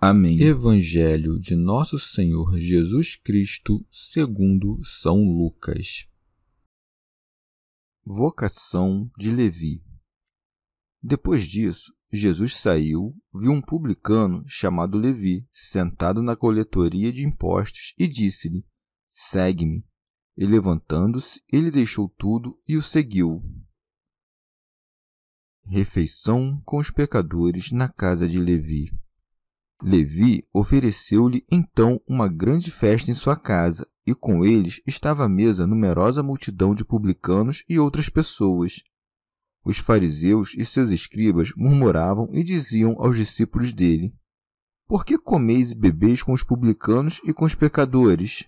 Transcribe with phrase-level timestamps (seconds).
[0.00, 0.40] Amém.
[0.40, 6.06] Evangelho de Nosso Senhor Jesus Cristo, segundo São Lucas.
[8.04, 9.82] Vocação de Levi.
[11.02, 18.06] Depois disso, Jesus saiu, viu um publicano chamado Levi sentado na coletoria de impostos e
[18.06, 18.64] disse-lhe:
[19.10, 19.84] Segue-me.
[20.36, 23.42] E levantando-se, ele deixou tudo e o seguiu.
[25.64, 28.96] Refeição com os pecadores na casa de Levi.
[29.82, 35.66] Levi ofereceu-lhe então uma grande festa em sua casa, e com eles estava à mesa
[35.66, 38.82] numerosa multidão de publicanos e outras pessoas.
[39.64, 44.14] Os fariseus e seus escribas murmuravam e diziam aos discípulos dele:
[44.86, 48.44] Por que comeis e bebeis com os publicanos e com os pecadores?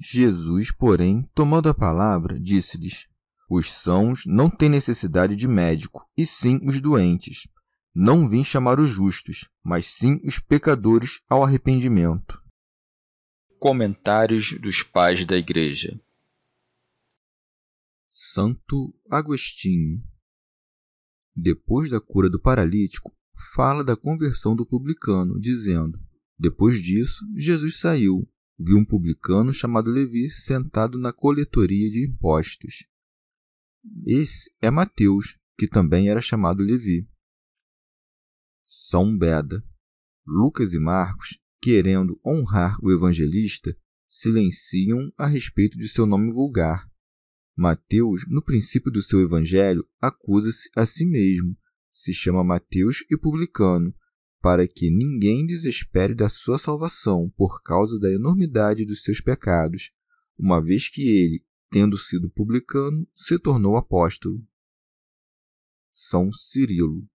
[0.00, 3.06] Jesus, porém, tomando a palavra, disse-lhes:
[3.48, 7.46] Os sãos não têm necessidade de médico, e sim os doentes.
[7.94, 12.42] Não vim chamar os justos, mas sim os pecadores ao arrependimento.
[13.58, 16.00] Comentários dos Pais da Igreja
[18.08, 20.02] Santo Agostinho
[21.36, 23.14] Depois da cura do paralítico,
[23.54, 26.00] fala da conversão do publicano, dizendo:
[26.38, 28.26] Depois disso, Jesus saiu,
[28.58, 32.86] viu um publicano chamado Levi sentado na coletoria de impostos.
[34.06, 37.06] Esse é Mateus, que também era chamado Levi.
[38.74, 39.62] São Beda.
[40.26, 43.76] Lucas e Marcos, querendo honrar o evangelista,
[44.08, 46.90] silenciam a respeito de seu nome vulgar.
[47.54, 51.54] Mateus, no princípio do seu evangelho, acusa-se a si mesmo,
[51.92, 53.94] se chama Mateus e publicano,
[54.40, 59.92] para que ninguém desespere da sua salvação por causa da enormidade dos seus pecados,
[60.38, 64.42] uma vez que ele, tendo sido publicano, se tornou apóstolo.
[65.92, 67.06] São Cirilo.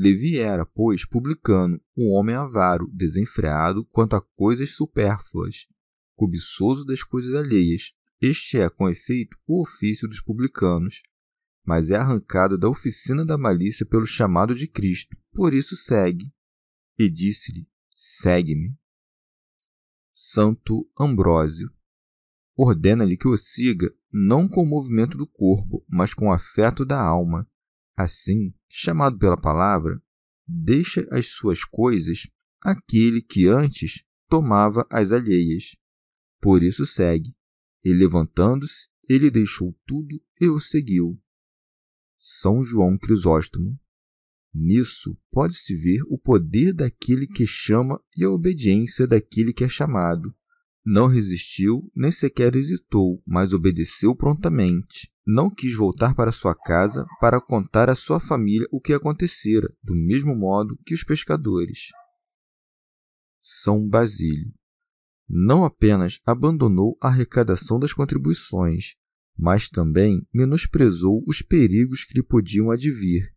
[0.00, 5.66] Levi era, pois, publicano, um homem avaro, desenfreado quanto a coisas supérfluas,
[6.14, 7.92] cobiçoso das coisas alheias.
[8.20, 11.02] Este é, com efeito, o ofício dos publicanos,
[11.66, 15.16] mas é arrancado da oficina da malícia pelo chamado de Cristo.
[15.32, 16.32] Por isso segue.
[16.96, 18.78] E disse-lhe: Segue-me.
[20.14, 21.72] Santo Ambrósio.
[22.56, 27.02] Ordena-lhe que o siga, não com o movimento do corpo, mas com o afeto da
[27.02, 27.48] alma.
[27.96, 30.00] Assim, chamado pela palavra,
[30.46, 32.28] deixa as suas coisas
[32.60, 35.76] aquele que antes tomava as alheias.
[36.40, 37.34] Por isso segue.
[37.84, 41.20] E levantando-se, ele deixou tudo e o seguiu.
[42.18, 43.78] São João Crisóstomo.
[44.52, 50.34] Nisso pode-se ver o poder daquele que chama e a obediência daquele que é chamado.
[50.90, 55.12] Não resistiu, nem sequer hesitou, mas obedeceu prontamente.
[55.26, 59.94] Não quis voltar para sua casa para contar à sua família o que acontecera, do
[59.94, 61.88] mesmo modo que os pescadores.
[63.42, 64.50] São Basílio.
[65.28, 68.94] Não apenas abandonou a arrecadação das contribuições,
[69.36, 73.30] mas também menosprezou os perigos que lhe podiam advir,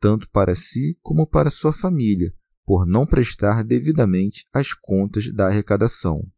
[0.00, 2.34] tanto para si como para sua família,
[2.64, 6.28] por não prestar devidamente as contas da arrecadação.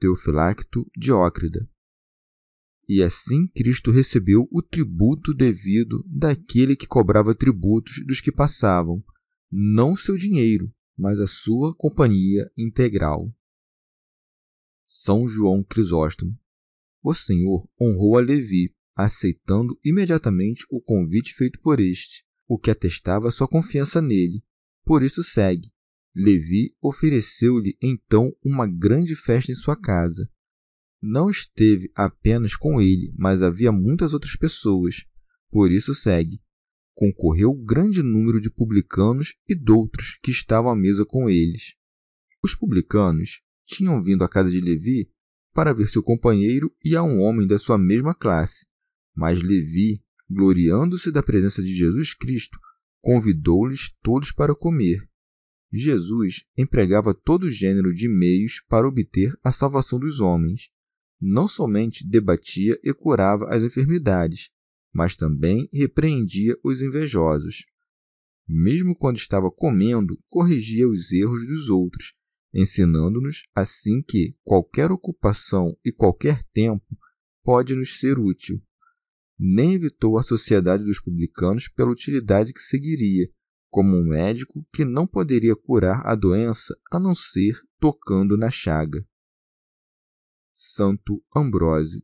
[0.00, 1.68] Teofilacto Diócrida.
[2.88, 9.04] E assim Cristo recebeu o tributo devido daquele que cobrava tributos dos que passavam,
[9.52, 13.32] não seu dinheiro, mas a sua companhia integral.
[14.88, 16.36] São João Crisóstomo.
[17.02, 23.30] O Senhor honrou a Levi, aceitando imediatamente o convite feito por este, o que atestava
[23.30, 24.42] sua confiança nele.
[24.84, 25.70] Por isso segue,
[26.14, 30.28] Levi ofereceu-lhe então uma grande festa em sua casa.
[31.00, 35.04] Não esteve apenas com ele, mas havia muitas outras pessoas.
[35.50, 36.40] Por isso segue.
[36.94, 41.74] Concorreu grande número de publicanos e doutros que estavam à mesa com eles.
[42.42, 45.10] Os publicanos tinham vindo à casa de Levi
[45.52, 48.66] para ver seu companheiro e a um homem da sua mesma classe,
[49.14, 52.58] mas Levi, gloriando-se da presença de Jesus Cristo,
[53.00, 55.09] convidou-lhes todos para comer.
[55.72, 60.68] Jesus empregava todo gênero de meios para obter a salvação dos homens.
[61.20, 64.50] Não somente debatia e curava as enfermidades,
[64.92, 67.66] mas também repreendia os invejosos.
[68.48, 72.14] Mesmo quando estava comendo, corrigia os erros dos outros,
[72.52, 76.98] ensinando-nos assim que qualquer ocupação e qualquer tempo
[77.44, 78.60] pode nos ser útil.
[79.38, 83.30] Nem evitou a sociedade dos publicanos pela utilidade que seguiria,
[83.70, 89.06] como um médico que não poderia curar a doença a não ser tocando na chaga.
[90.54, 92.02] Santo Ambrósio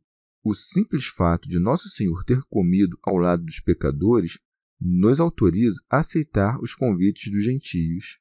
[0.49, 4.39] o simples fato de Nosso Senhor ter comido ao lado dos pecadores
[4.81, 8.21] nos autoriza a aceitar os convites dos gentios.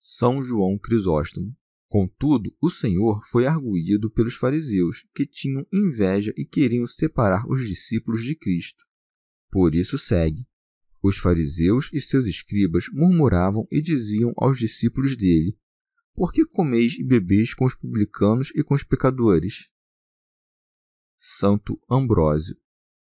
[0.00, 1.54] São João Crisóstomo.
[1.88, 8.24] Contudo, o Senhor foi arguído pelos fariseus, que tinham inveja e queriam separar os discípulos
[8.24, 8.82] de Cristo.
[9.50, 10.46] Por isso segue.
[11.04, 15.54] Os fariseus e seus escribas murmuravam e diziam aos discípulos dele:
[16.14, 19.68] Por que comeis e bebeis com os publicanos e com os pecadores?
[21.20, 22.56] Santo Ambrósio.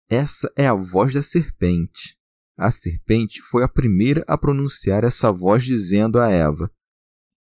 [0.07, 2.17] Essa é a voz da serpente.
[2.55, 6.73] A serpente foi a primeira a pronunciar essa voz, dizendo a Eva: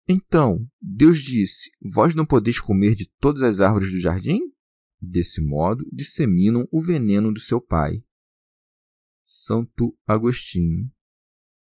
[0.08, 4.40] Então, Deus disse: Vós não podeis comer de todas as árvores do jardim?
[5.02, 8.02] Desse modo, disseminam o veneno do seu pai.
[9.28, 10.90] Santo Agostinho.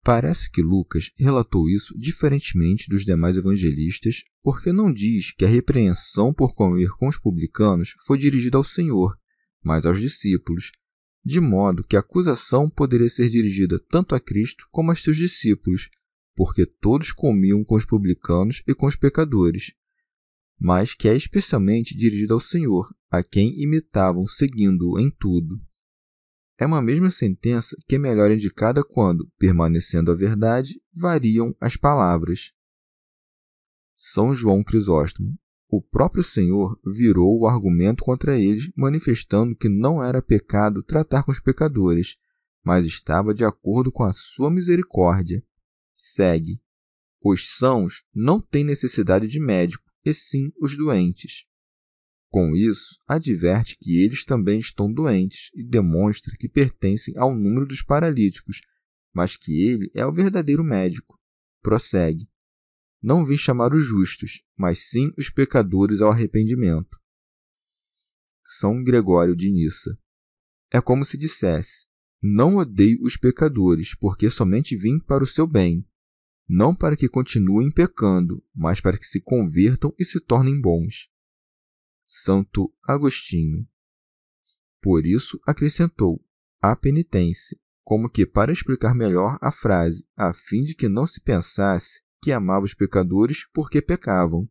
[0.02, 6.34] Parece que Lucas relatou isso diferentemente dos demais evangelistas, porque não diz que a repreensão
[6.34, 9.16] por comer com os publicanos foi dirigida ao Senhor,
[9.62, 10.72] mas aos discípulos,
[11.24, 15.88] de modo que a acusação poderia ser dirigida tanto a Cristo como a seus discípulos,
[16.34, 19.72] porque todos comiam com os publicanos e com os pecadores,
[20.58, 25.60] mas que é especialmente dirigida ao Senhor, a quem imitavam seguindo-o em tudo.
[26.62, 32.52] É uma mesma sentença que é melhor indicada quando, permanecendo a verdade, variam as palavras.
[33.96, 35.36] São João Crisóstomo.
[35.68, 41.32] O próprio Senhor virou o argumento contra eles, manifestando que não era pecado tratar com
[41.32, 42.16] os pecadores,
[42.62, 45.42] mas estava de acordo com a sua misericórdia.
[45.96, 46.62] Segue.
[47.20, 51.44] Os sãos não têm necessidade de médico, e sim os doentes.
[52.32, 57.82] Com isso, adverte que eles também estão doentes e demonstra que pertencem ao número dos
[57.82, 58.62] paralíticos,
[59.12, 61.20] mas que ele é o verdadeiro médico.
[61.60, 62.26] Prossegue.
[63.02, 66.98] Não vim chamar os justos, mas sim os pecadores ao arrependimento.
[68.46, 69.98] São Gregório de Nissa.
[70.70, 71.86] É como se dissesse:
[72.22, 75.86] Não odeio os pecadores, porque somente vim para o seu bem,
[76.48, 81.11] não para que continuem pecando, mas para que se convertam e se tornem bons.
[82.14, 83.66] Santo Agostinho.
[84.82, 86.22] Por isso acrescentou
[86.60, 91.22] a penitência, como que para explicar melhor a frase, a fim de que não se
[91.22, 94.46] pensasse que amava os pecadores porque pecavam.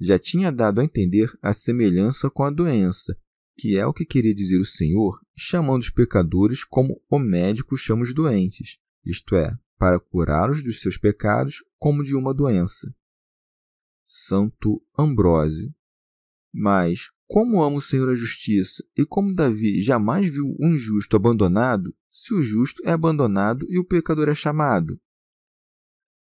[0.00, 3.14] Já tinha dado a entender a semelhança com a doença,
[3.58, 8.02] que é o que queria dizer o Senhor, chamando os pecadores como o médico chama
[8.02, 12.90] os doentes, isto é, para curá-los dos seus pecados como de uma doença.
[14.06, 15.70] Santo Ambrósio.
[16.52, 21.94] Mas, como ama o Senhor a justiça, e como Davi jamais viu um justo abandonado,
[22.10, 24.98] se o justo é abandonado e o pecador é chamado?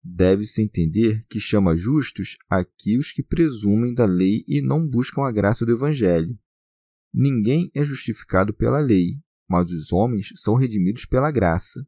[0.03, 5.31] Deve-se entender que chama justos aqui os que presumem da lei e não buscam a
[5.31, 6.37] graça do Evangelho.
[7.13, 11.85] Ninguém é justificado pela lei, mas os homens são redimidos pela graça.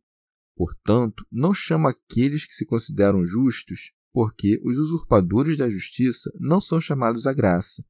[0.55, 6.81] Portanto, não chama aqueles que se consideram justos, porque os usurpadores da justiça não são
[6.81, 7.83] chamados à graça,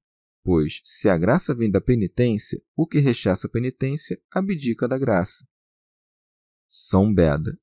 [0.43, 5.45] Pois, se a graça vem da penitência, o que rechaça a penitência abdica da graça.
[6.69, 7.59] São Beda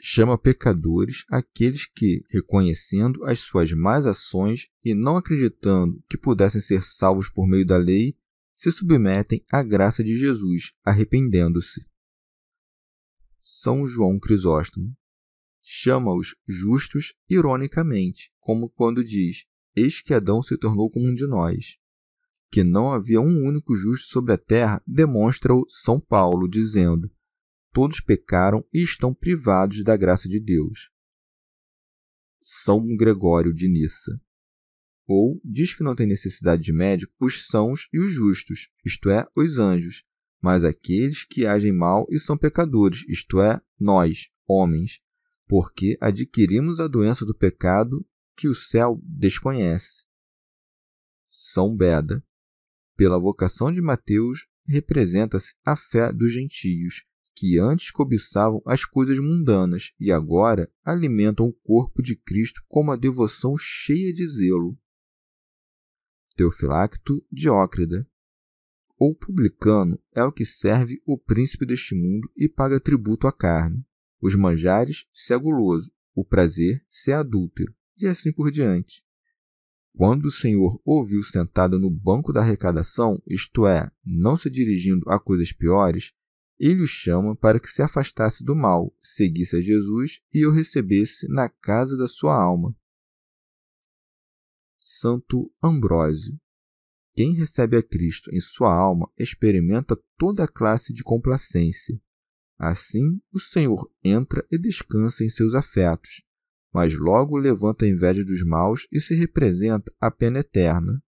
[0.00, 6.82] chama pecadores aqueles que, reconhecendo as suas más ações e não acreditando que pudessem ser
[6.82, 8.16] salvos por meio da lei,
[8.54, 11.84] se submetem à graça de Jesus, arrependendo-se.
[13.42, 14.94] São João Crisóstomo
[15.62, 21.78] chama-os justos ironicamente, como quando diz: Eis que Adão se tornou como um de nós
[22.54, 27.10] que não havia um único justo sobre a terra, demonstra-o São Paulo, dizendo:
[27.72, 30.88] Todos pecaram e estão privados da graça de Deus.
[32.40, 34.20] São Gregório de Nissa.
[35.04, 39.26] Ou diz que não tem necessidade de médico os sãos e os justos, isto é,
[39.36, 40.04] os anjos,
[40.40, 45.00] mas aqueles que agem mal e são pecadores, isto é, nós, homens,
[45.48, 48.06] porque adquirimos a doença do pecado
[48.36, 50.04] que o céu desconhece.
[51.28, 52.24] São Beda.
[52.96, 59.92] Pela vocação de Mateus, representa-se a fé dos gentios, que antes cobiçavam as coisas mundanas
[59.98, 64.78] e agora alimentam o corpo de Cristo com uma devoção cheia de zelo.
[66.36, 68.08] Teofilacto Diócrida.
[68.96, 73.84] O publicano é o que serve o príncipe deste mundo e paga tributo à carne.
[74.20, 79.04] Os manjares se é guloso, o prazer se é adúltero, e assim por diante.
[79.96, 85.20] Quando o Senhor ouviu sentado no banco da arrecadação, isto é, não se dirigindo a
[85.20, 86.12] coisas piores,
[86.58, 91.28] ele o chama para que se afastasse do mal, seguisse a Jesus e o recebesse
[91.28, 92.74] na casa da sua alma.
[94.80, 96.38] Santo Ambrósio.
[97.14, 102.00] Quem recebe a Cristo em sua alma experimenta toda a classe de complacência.
[102.58, 106.22] Assim, o Senhor entra e descansa em seus afetos,
[106.74, 111.00] mas logo levanta a inveja dos maus e se representa a pena eterna.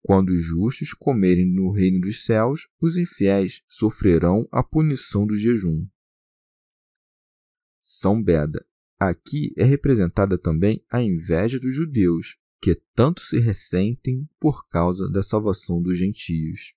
[0.00, 5.84] Quando os justos comerem no reino dos céus, os infiéis sofrerão a punição do jejum.
[7.82, 8.64] São Beda.
[9.00, 15.22] Aqui é representada também a inveja dos judeus, que tanto se ressentem por causa da
[15.22, 16.74] salvação dos gentios.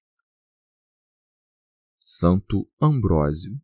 [2.00, 3.62] Santo Ambrósio.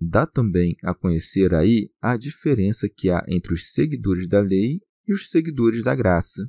[0.00, 5.12] Dá também a conhecer aí a diferença que há entre os seguidores da lei e
[5.12, 6.48] os seguidores da graça.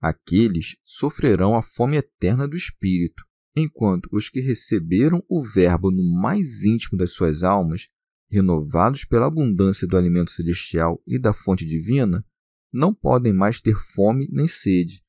[0.00, 3.22] Aqueles sofrerão a fome eterna do espírito,
[3.54, 7.86] enquanto os que receberam o Verbo no mais íntimo das suas almas,
[8.28, 12.24] renovados pela abundância do alimento celestial e da fonte divina,
[12.72, 15.02] não podem mais ter fome nem sede.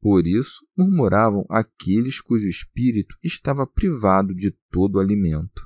[0.00, 5.65] Por isso, murmuravam aqueles cujo espírito estava privado de todo alimento.